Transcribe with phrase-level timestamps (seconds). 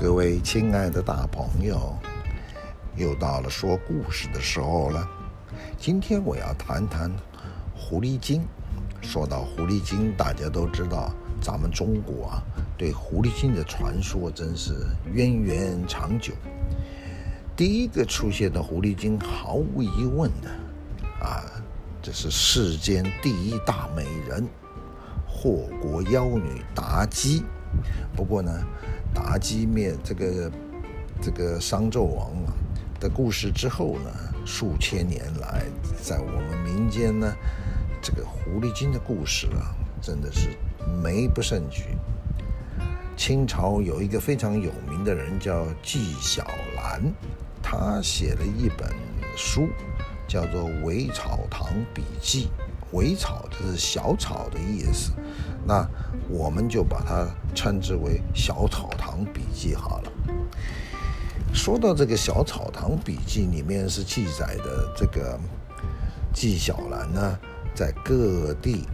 [0.00, 1.92] 各位亲爱的大朋友，
[2.94, 5.04] 又到了说故事的时候了。
[5.76, 7.10] 今天我要谈谈
[7.74, 8.46] 狐狸精。
[9.02, 12.42] 说到狐狸精，大家都知道，咱们中国啊，
[12.76, 16.32] 对狐狸精的传说真是渊源长久。
[17.56, 20.48] 第一个出现的狐狸精，毫无疑问的
[21.20, 21.42] 啊，
[22.00, 24.46] 这是世间第一大美人，
[25.26, 27.42] 祸国妖女妲己。
[28.16, 28.50] 不过呢，
[29.18, 30.50] 妲己灭这个
[31.20, 32.52] 这个商纣王啊
[33.00, 34.10] 的故事之后呢，
[34.44, 35.64] 数千年来，
[36.02, 37.32] 在我们民间呢，
[38.02, 40.48] 这个狐狸精的故事啊，真的是
[41.02, 41.84] 名不胜举。
[43.16, 46.46] 清朝有一个非常有名的人叫纪晓
[46.76, 47.02] 岚，
[47.62, 48.88] 他写了一本
[49.36, 49.68] 书，
[50.28, 52.46] 叫做《微草堂笔记》。
[52.92, 55.12] 微草就是小草的意思，
[55.66, 55.86] 那
[56.30, 58.88] 我们就把它称之为《小草
[59.24, 60.12] 笔记》好了。
[61.52, 65.38] 说到这个《小草堂笔记》，里面是记载的这个
[66.32, 67.38] 纪晓岚呢，
[67.74, 68.86] 在各地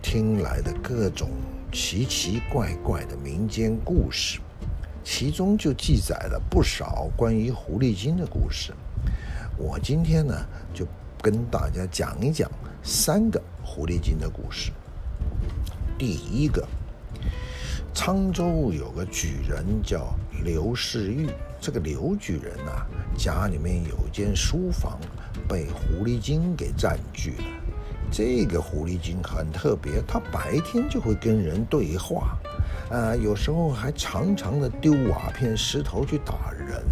[0.00, 1.30] 听来的各种
[1.70, 4.40] 奇奇怪怪的民间故事，
[5.04, 8.72] 其中就记载了不少关于狐狸精的故事。
[9.56, 10.34] 我今天呢，
[10.72, 10.86] 就
[11.20, 12.50] 跟大家讲一讲。
[12.84, 14.72] 三个狐狸精的故事。
[15.96, 16.66] 第一个，
[17.94, 21.28] 沧州有个举人叫刘世玉，
[21.60, 24.98] 这个刘举人啊，家里面有间书房
[25.46, 27.44] 被狐狸精给占据了。
[28.10, 32.36] 这个狐狸精很特别，他白天就会跟人对话，
[32.90, 36.82] 啊，有时候还常常的丢瓦片、石头去打人，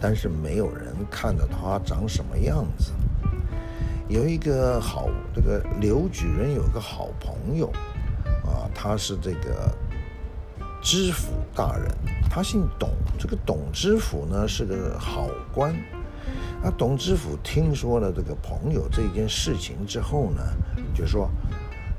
[0.00, 2.92] 但是没有人看到他长什么样子。
[4.08, 7.68] 有一个好，这个刘举人有个好朋友，
[8.44, 9.74] 啊，他是这个
[10.84, 11.90] 知府大人，
[12.28, 12.90] 他姓董。
[13.18, 15.72] 这个董知府呢是个好官，
[16.62, 20.42] 啊，董知府听说了这个朋友这件事情之后呢，
[20.94, 21.30] 就说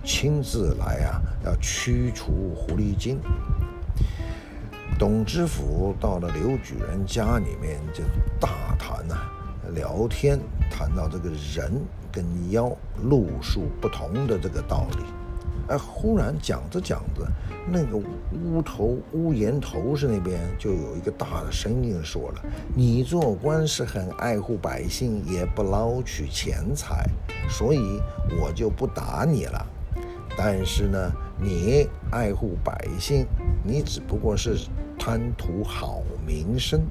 [0.03, 3.19] 亲自来啊，要驱除狐狸精。
[4.99, 8.03] 董知府到了刘举人家里面，就
[8.39, 9.15] 大谈呐、
[9.73, 11.81] 聊天谈到这个人
[12.11, 15.03] 跟妖路数不同的这个道理，
[15.67, 17.27] 哎，忽然讲着讲着，
[17.67, 17.97] 那个
[18.31, 22.41] 屋头屋檐头是那边就有一个大的声音说了
[22.75, 27.05] ：“你做官是很爱护百姓，也不捞取钱财，
[27.49, 27.99] 所以
[28.39, 29.65] 我就不打你了。
[30.37, 31.11] 但是呢，
[31.41, 33.25] 你爱护百姓，
[33.63, 34.67] 你只不过是
[34.99, 36.81] 贪图好名声。”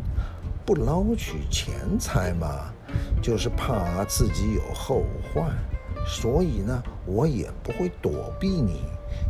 [0.66, 2.72] 不捞取钱财嘛，
[3.20, 5.52] 就是怕自己有后患，
[6.06, 8.82] 所以呢，我也不会躲避你，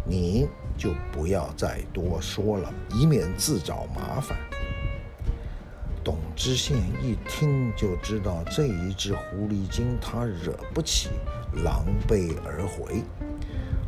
[0.05, 4.37] 你就不要再多说了，以免自找麻烦。
[6.03, 11.09] 董知县一听就知道这一只狐狸精他惹不起，
[11.65, 13.03] 狼狈而回，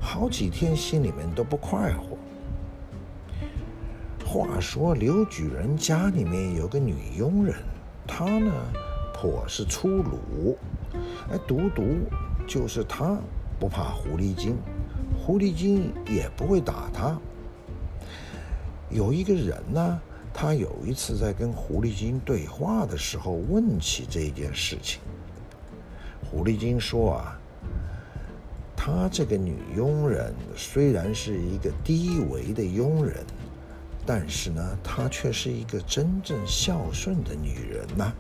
[0.01, 2.17] 好几天心里面都不快活。
[4.25, 7.55] 话说刘举人家里面有个女佣人，
[8.07, 8.53] 她呢
[9.13, 10.57] 颇是粗鲁，
[11.31, 11.83] 哎，独独
[12.47, 13.19] 就是她
[13.59, 14.57] 不怕狐狸精，
[15.19, 17.19] 狐狸精也不会打她。
[18.91, 20.01] 有一个人呢，
[20.33, 25.01] 他有一次在跟狐狸精对话的时候问起这件事情，
[26.31, 27.39] 狐狸精说啊，
[28.77, 33.25] 她这个女佣人虽然是一个低微的佣人。
[34.09, 38.13] 但是呢，她却是一个真正孝顺的女人呐、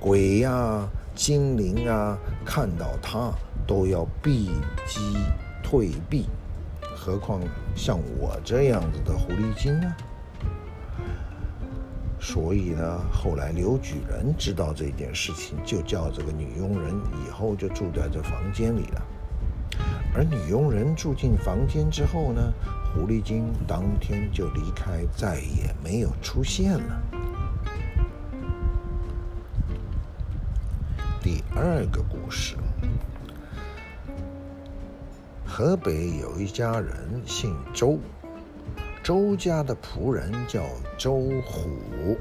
[0.00, 3.32] 鬼呀、精灵啊，看到他
[3.66, 4.50] 都要避
[4.86, 5.16] 机
[5.62, 6.26] 退避，
[6.96, 7.40] 何况
[7.74, 9.94] 像我这样子的狐狸精呢？
[12.18, 16.94] 所以呢，后来刘举人知道这件事情，就叫这个女佣人
[17.26, 19.02] 以后就住在这房间里了。
[20.14, 22.52] 而女佣人住进房间之后呢，
[22.94, 27.02] 狐狸精当天就离开，再也没有出现了。
[31.54, 32.56] 二个故事，
[35.44, 37.98] 河北有一家人姓周，
[39.02, 40.62] 周家的仆人叫
[40.96, 41.14] 周
[41.44, 42.16] 虎，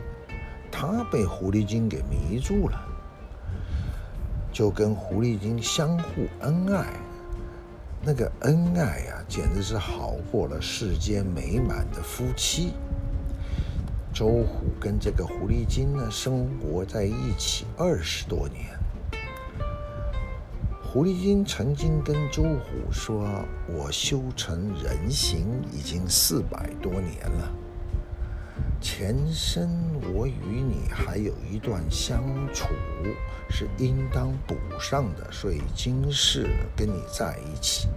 [0.70, 2.78] 他被狐狸精给迷住了，
[4.52, 6.88] 就跟狐狸精相互恩爱。
[8.04, 12.74] 那个恩爱呀、简直是好过了世间美满的夫妻。
[14.14, 18.78] 周虎跟这个狐狸精呢，生活在一起二十多年。
[20.94, 23.26] 狐狸精曾经跟周虎说
[23.66, 27.50] ：“我修成人形已经四百多年了。”
[28.82, 29.70] 前生
[30.14, 32.22] 我与你还有一段相
[32.54, 32.68] 处，
[33.50, 37.88] 是应当补上的，所以今世跟你在一起。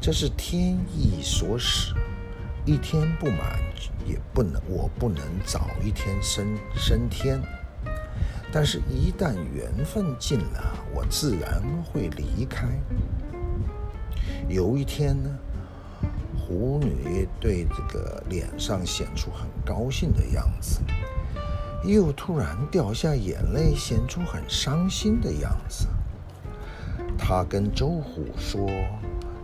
[0.00, 1.94] 这是天意所使，
[2.64, 3.60] 一天不满
[4.06, 7.38] 也不能，我不能早一天升升天。
[8.52, 12.66] 但是，一旦缘分尽了，我自然会离开。
[14.48, 15.30] 有一天呢，
[16.36, 20.80] 狐女对这个脸上显出很高兴的样子，
[21.84, 25.86] 又突然掉下眼泪，显出很伤心的样子。
[27.16, 28.68] 她跟周虎说：“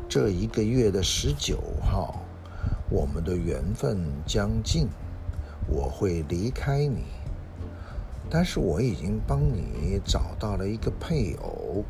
[0.09, 2.25] 这一个月的十九号，
[2.91, 4.89] 我们的缘分将尽，
[5.69, 7.05] 我会离开你。”
[8.29, 11.85] 但是我已经帮你找到了一个配偶，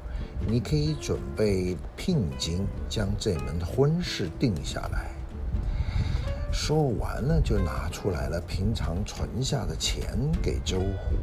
[0.47, 5.11] 你可以准备聘金，将这门婚事定下来。
[6.53, 11.17] 说完了，就拿出来了平常存下的钱给周虎，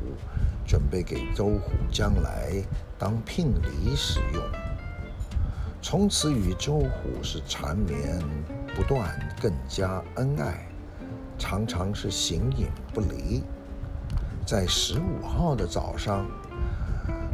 [0.65, 2.53] 准备给周虎将来
[2.97, 4.43] 当聘礼使用。
[5.81, 8.19] 从此与周虎是缠绵
[8.75, 10.67] 不断，更加恩爱，
[11.37, 13.43] 常常是形影不离。
[14.45, 16.25] 在十五号的早上，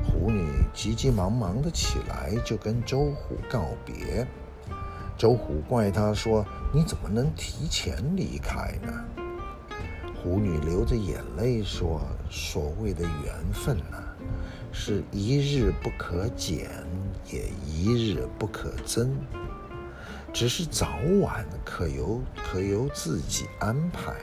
[0.05, 4.27] 狐女急急忙忙的起来，就跟周虎告别。
[5.17, 8.93] 周虎怪她说：“你怎么能提前离开呢？”
[10.21, 13.97] 狐女流着眼泪说：“所谓的缘分呢、
[14.71, 16.69] 是一日不可减，
[17.25, 19.17] 也一日不可增，
[20.31, 20.87] 只是早
[21.21, 24.13] 晚可由可由自己安排。”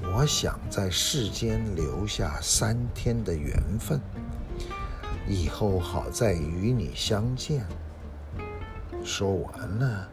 [0.00, 4.00] 我想在世间留下三天的缘分，
[5.26, 7.66] 以后好再与你相见。
[9.04, 10.08] 说完了，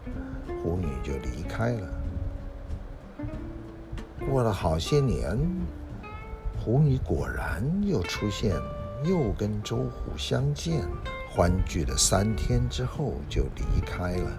[0.62, 1.88] 狐女就离开了。
[4.28, 5.38] 过了好些年，
[6.60, 8.56] 狐女果然又出现，
[9.04, 10.84] 又跟周虎相见，
[11.30, 14.32] 欢聚了三天之后就离开了。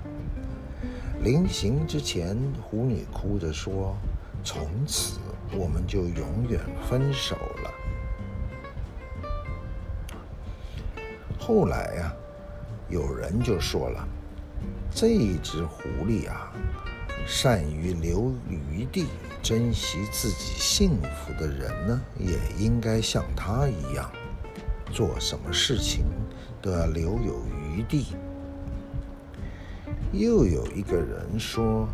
[1.23, 3.97] 临行之前，狐女哭着说
[4.43, 5.21] ：“从此。”
[5.53, 7.71] 我们就永远分手了。
[11.39, 12.13] 后来呀、
[12.89, 14.07] 有人就说了，
[14.91, 15.09] 这
[15.43, 16.53] 只狐狸啊，
[17.27, 19.07] 善于留余地，
[19.43, 24.11] 珍惜自己幸福的人呢，也应该像他一样，
[24.93, 26.05] 做什么事情
[26.61, 28.17] 都要留有余地。
[30.13, 31.89] 又有一个人说。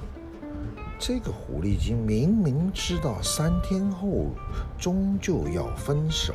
[1.04, 4.26] 这个狐狸精明明知道三天后
[4.78, 6.32] 终究要分手，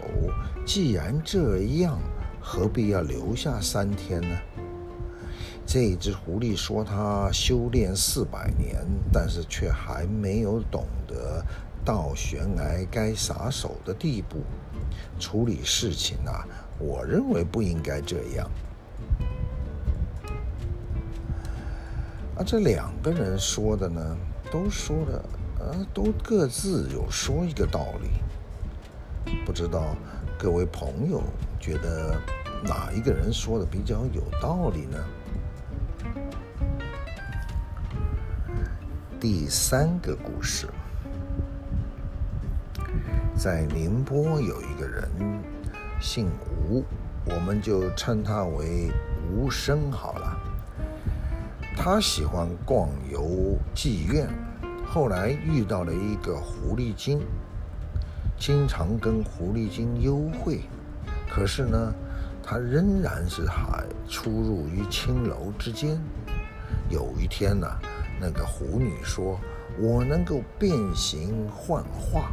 [0.66, 1.98] 既然这样，
[2.42, 4.38] 何必要留下三天呢？
[5.66, 11.42] 这只狐狸说它修炼四百年，但是却还没有懂得
[11.86, 14.40] 到悬崖该撒手的地步。
[15.18, 16.46] 处理事情啊，
[16.78, 18.46] 我认为不应该这样。
[22.36, 24.18] 啊，这两个人说的呢？
[24.52, 25.30] 都说了，
[25.60, 28.10] 呃，都各自有说一个道理。
[29.46, 29.96] 不知道
[30.38, 31.22] 各位朋友
[31.60, 32.16] 觉得
[32.64, 34.98] 哪一个人说的比较有道理呢？
[39.20, 40.68] 第三个故事，
[43.36, 45.10] 在宁波有一个人
[46.00, 46.30] 姓
[46.70, 46.86] 吴，
[47.26, 48.92] 我们就称他为
[49.30, 50.57] 吴生好了。
[51.80, 54.28] 他喜欢逛游妓院，
[54.84, 57.22] 后来遇到了一个狐狸精，
[58.38, 60.62] 经常跟狐狸精幽会。
[61.30, 61.94] 可是呢，
[62.44, 66.02] 他仍然是还出入于青楼之间。
[66.90, 67.68] 有一天呢，
[68.20, 69.40] 那个狐女说
[69.80, 72.32] ：“我能够变形幻化，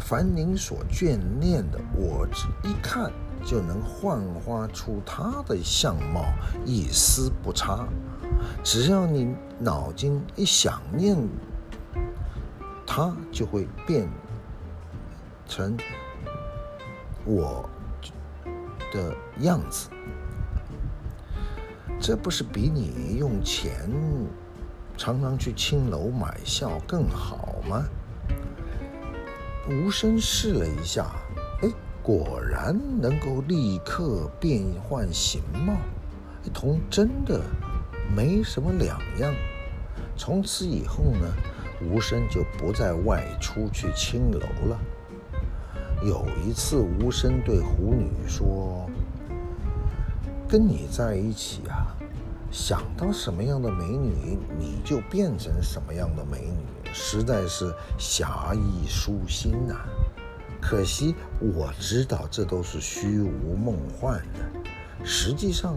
[0.00, 3.12] 凡您所眷恋的，我只一看
[3.44, 6.24] 就能幻化出他的相貌，
[6.64, 7.86] 一丝不差。”
[8.62, 11.16] 只要你脑筋一想念，
[12.86, 14.08] 它就会变
[15.46, 15.76] 成
[17.24, 17.68] 我
[18.92, 19.88] 的样子。
[22.00, 23.88] 这不是比你用钱
[24.96, 27.84] 常常去青楼买笑更好吗？
[29.68, 31.06] 无声试了一下，
[31.62, 31.68] 哎，
[32.02, 35.74] 果然能够立刻变换形貌，
[36.52, 37.40] 同真的。
[38.14, 39.34] 没什么两样。
[40.16, 41.34] 从此以后呢，
[41.90, 44.78] 吴生就不再外出去青楼了。
[46.04, 48.88] 有一次，吴生对狐女说
[50.48, 51.96] ：“跟你在一起啊，
[52.50, 59.76] 想到什么样的美女，你就变成什么样的美女，实在是侠义舒心呐、
[60.60, 65.74] 可惜我知道这都是虚无梦幻的，实际上，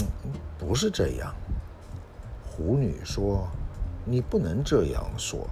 [0.00, 1.34] 嗯，不是这样。
[2.56, 3.48] 狐女说
[4.06, 5.44] ：“你不能这样说，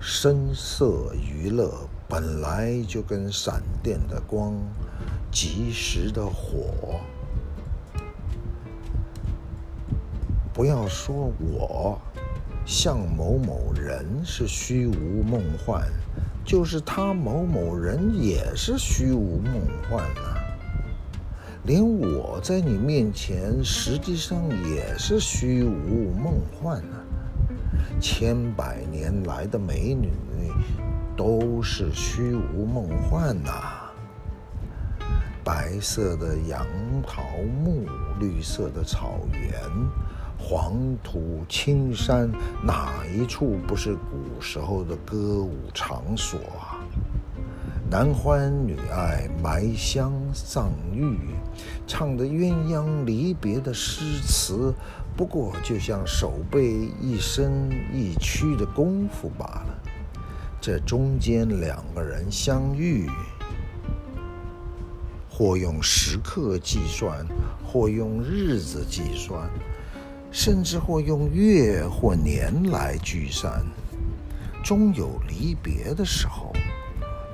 [0.00, 1.70] 声色娱乐
[2.08, 4.54] 本来就跟闪电的光，
[5.30, 6.98] 及时的火。”
[10.54, 12.00] 不要说我
[12.64, 15.86] 像某某人是虚无梦幻，
[16.44, 20.29] 就是他某某人也是虚无梦幻啊！
[21.70, 26.98] 连我在你面前，实际上也是虚无梦幻啊！
[28.00, 30.10] 千百年来的美女
[31.16, 33.52] 都是虚无梦幻呐、
[35.44, 36.66] 白色的杨
[37.06, 37.22] 桃
[37.62, 37.86] 木，
[38.18, 39.52] 绿色的草原。
[40.36, 40.74] 黄
[41.04, 42.28] 土青山，
[42.64, 46.79] 哪一处不是古时候的歌舞场所啊？
[47.90, 51.18] 男欢女爱，埋香葬玉，
[51.88, 54.72] 唱的鸳鸯离别的诗词，
[55.16, 59.82] 不过就像手背一伸一屈的功夫罢了。
[60.60, 63.10] 这中间两个人相遇，
[65.28, 67.26] 或用时刻计算，
[67.66, 69.50] 或用日子计算。
[70.30, 73.64] 甚至或用月或年来聚散，
[74.62, 76.52] 终有离别的时候。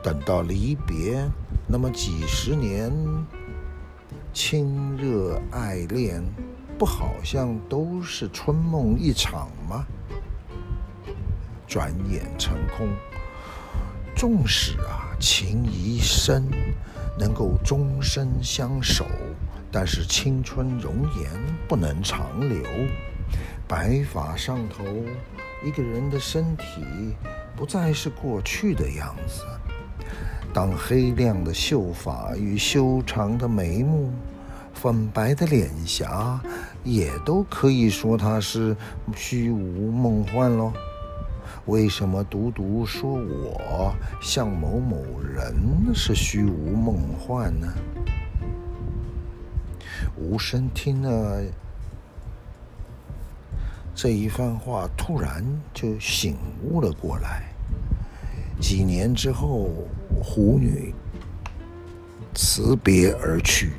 [0.07, 1.29] 等到离别，
[1.67, 2.93] 那么几十年
[4.33, 6.23] 亲热爱恋，
[6.79, 9.85] 不好像都是春梦一场吗？
[11.67, 12.89] 转眼成空。
[14.15, 16.49] 纵使啊情谊深，
[17.19, 19.05] 能够终身相守。
[19.73, 21.29] 但是青春容颜
[21.67, 22.63] 不能长留，
[23.67, 24.85] 白发上头，
[25.65, 26.65] 一个人的身体
[27.57, 29.43] 不再是过去的样子。
[30.57, 34.11] 当黑亮的秀发与修长的眉目、
[34.73, 36.41] 粉白的脸颊，
[36.83, 38.75] 也都可以说他是
[39.15, 40.73] 虚无梦幻喽。
[41.67, 45.55] 为什么独独说我像某某人
[45.95, 47.69] 是虚无梦幻呢？
[50.17, 51.43] 无声听了
[53.95, 55.45] 这一番话，突然
[55.75, 57.43] 就醒悟了过来。
[58.59, 59.69] 几年之后，
[60.23, 60.95] 狐女
[62.35, 63.73] 辞别而去，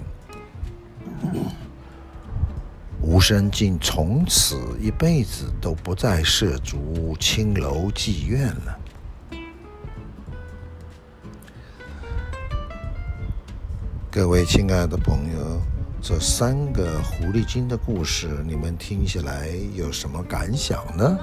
[3.01, 8.79] 无声竟从此一辈子都不再涉足青楼妓院了。
[14.09, 15.61] 各位亲爱的朋友。
[15.99, 21.17] 这三个狐狸精的故事，你们听起来有什么感想呢？